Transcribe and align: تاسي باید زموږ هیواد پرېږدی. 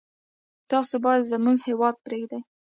تاسي 0.69 0.97
باید 1.05 1.29
زموږ 1.31 1.57
هیواد 1.67 1.95
پرېږدی. 2.05 2.39